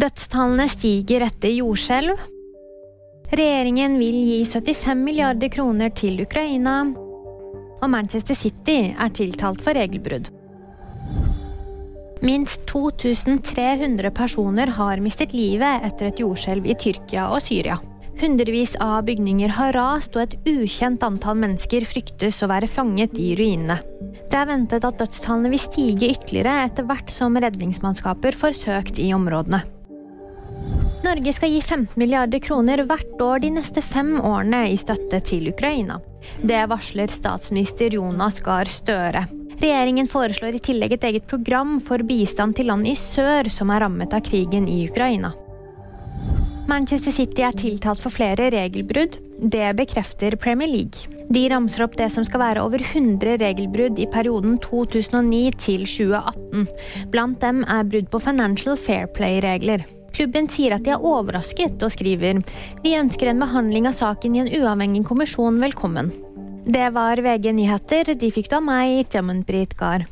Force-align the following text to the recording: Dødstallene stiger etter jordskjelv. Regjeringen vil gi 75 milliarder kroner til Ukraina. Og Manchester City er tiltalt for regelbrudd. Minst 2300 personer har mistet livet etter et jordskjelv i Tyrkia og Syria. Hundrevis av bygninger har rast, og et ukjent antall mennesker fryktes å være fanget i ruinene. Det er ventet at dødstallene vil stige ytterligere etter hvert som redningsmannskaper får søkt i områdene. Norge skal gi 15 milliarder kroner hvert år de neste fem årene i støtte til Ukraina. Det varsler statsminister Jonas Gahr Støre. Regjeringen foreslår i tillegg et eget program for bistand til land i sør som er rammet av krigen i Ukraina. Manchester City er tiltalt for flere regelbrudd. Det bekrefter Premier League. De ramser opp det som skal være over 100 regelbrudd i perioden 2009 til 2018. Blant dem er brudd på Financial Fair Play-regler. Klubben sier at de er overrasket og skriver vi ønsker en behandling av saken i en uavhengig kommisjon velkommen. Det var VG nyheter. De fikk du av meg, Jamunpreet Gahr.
Dødstallene 0.00 0.64
stiger 0.70 1.26
etter 1.26 1.50
jordskjelv. 1.52 2.20
Regjeringen 3.36 3.98
vil 4.00 4.14
gi 4.24 4.36
75 4.48 4.94
milliarder 4.96 5.50
kroner 5.52 5.90
til 5.92 6.22
Ukraina. 6.22 6.76
Og 7.82 7.90
Manchester 7.92 8.38
City 8.38 8.94
er 8.94 9.10
tiltalt 9.12 9.60
for 9.60 9.76
regelbrudd. 9.76 10.30
Minst 12.24 12.64
2300 12.70 14.12
personer 14.16 14.72
har 14.78 15.02
mistet 15.04 15.34
livet 15.36 15.84
etter 15.88 16.08
et 16.08 16.22
jordskjelv 16.22 16.68
i 16.70 16.76
Tyrkia 16.80 17.26
og 17.34 17.42
Syria. 17.44 17.76
Hundrevis 18.20 18.76
av 18.80 19.02
bygninger 19.08 19.52
har 19.56 19.74
rast, 19.76 20.16
og 20.16 20.22
et 20.22 20.48
ukjent 20.48 21.04
antall 21.04 21.36
mennesker 21.42 21.84
fryktes 21.88 22.40
å 22.40 22.48
være 22.52 22.68
fanget 22.68 23.18
i 23.20 23.34
ruinene. 23.36 23.76
Det 24.30 24.38
er 24.38 24.48
ventet 24.48 24.86
at 24.86 25.00
dødstallene 25.00 25.52
vil 25.52 25.60
stige 25.60 26.12
ytterligere 26.14 26.56
etter 26.70 26.88
hvert 26.88 27.12
som 27.12 27.36
redningsmannskaper 27.36 28.36
får 28.44 28.58
søkt 28.62 29.02
i 29.02 29.10
områdene. 29.16 29.60
Norge 31.00 31.32
skal 31.32 31.48
gi 31.48 31.60
15 31.62 31.96
milliarder 31.96 32.42
kroner 32.44 32.82
hvert 32.84 33.22
år 33.24 33.40
de 33.40 33.50
neste 33.54 33.82
fem 33.82 34.18
årene 34.20 34.66
i 34.70 34.78
støtte 34.80 35.22
til 35.24 35.48
Ukraina. 35.48 35.96
Det 36.44 36.60
varsler 36.68 37.08
statsminister 37.08 37.94
Jonas 37.96 38.40
Gahr 38.44 38.68
Støre. 38.68 39.24
Regjeringen 39.60 40.08
foreslår 40.08 40.56
i 40.56 40.64
tillegg 40.70 40.94
et 40.96 41.06
eget 41.08 41.28
program 41.28 41.78
for 41.84 42.04
bistand 42.06 42.56
til 42.56 42.68
land 42.68 42.88
i 42.88 42.96
sør 42.96 43.48
som 43.52 43.72
er 43.72 43.84
rammet 43.84 44.12
av 44.16 44.24
krigen 44.24 44.68
i 44.68 44.82
Ukraina. 44.88 45.32
Manchester 46.70 47.12
City 47.12 47.42
er 47.42 47.56
tiltalt 47.58 47.98
for 47.98 48.14
flere 48.14 48.50
regelbrudd. 48.52 49.16
Det 49.40 49.72
bekrefter 49.76 50.36
Premier 50.38 50.70
League. 50.70 51.08
De 51.32 51.46
ramser 51.50 51.84
opp 51.86 51.96
det 51.98 52.10
som 52.14 52.24
skal 52.26 52.42
være 52.44 52.62
over 52.62 52.82
100 52.84 53.40
regelbrudd 53.42 53.98
i 53.98 54.06
perioden 54.12 54.58
2009 54.62 55.40
til 55.58 55.86
2018. 55.88 56.68
Blant 57.10 57.40
dem 57.42 57.64
er 57.66 57.88
brudd 57.88 58.12
på 58.12 58.22
Financial 58.22 58.78
Fair 58.78 59.08
Play-regler. 59.16 59.82
Klubben 60.20 60.50
sier 60.52 60.74
at 60.76 60.82
de 60.84 60.90
er 60.92 61.00
overrasket 61.00 61.80
og 61.80 61.94
skriver 61.94 62.42
vi 62.84 62.90
ønsker 62.92 63.30
en 63.30 63.38
behandling 63.40 63.86
av 63.88 63.94
saken 63.96 64.34
i 64.36 64.42
en 64.42 64.50
uavhengig 64.52 65.00
kommisjon 65.08 65.56
velkommen. 65.62 66.10
Det 66.68 66.90
var 66.92 67.22
VG 67.24 67.54
nyheter. 67.56 68.12
De 68.20 68.28
fikk 68.28 68.50
du 68.52 68.58
av 68.58 68.66
meg, 68.66 69.06
Jamunpreet 69.08 69.72
Gahr. 69.80 70.04